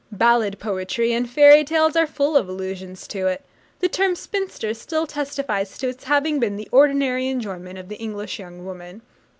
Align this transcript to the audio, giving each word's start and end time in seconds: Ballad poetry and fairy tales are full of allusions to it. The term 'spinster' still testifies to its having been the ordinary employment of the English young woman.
Ballad 0.11 0.57
poetry 0.57 1.13
and 1.13 1.29
fairy 1.29 1.63
tales 1.63 1.95
are 1.95 2.07
full 2.07 2.35
of 2.35 2.49
allusions 2.49 3.07
to 3.07 3.27
it. 3.27 3.45
The 3.81 3.87
term 3.87 4.15
'spinster' 4.15 4.73
still 4.73 5.05
testifies 5.05 5.77
to 5.77 5.89
its 5.89 6.05
having 6.05 6.39
been 6.39 6.55
the 6.55 6.67
ordinary 6.71 7.29
employment 7.29 7.77
of 7.77 7.87
the 7.87 7.97
English 7.97 8.39
young 8.39 8.65
woman. 8.65 9.03